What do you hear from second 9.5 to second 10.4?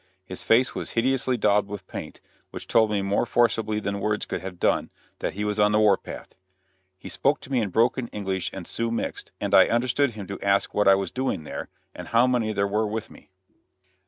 I understood him